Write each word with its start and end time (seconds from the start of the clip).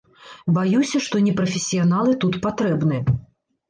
Баюся, 0.55 1.03
што 1.09 1.23
не 1.27 1.35
прафесіяналы 1.43 2.19
тут 2.27 2.43
патрэбны. 2.51 3.07